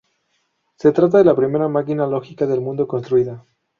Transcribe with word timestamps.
Se 0.77 0.91
trata 0.91 1.19
de 1.19 1.25
la 1.25 1.35
primera 1.35 1.67
máquina 1.67 2.07
lógica 2.07 2.47
del 2.47 2.59
mundo 2.59 2.87
construida. 2.87 3.45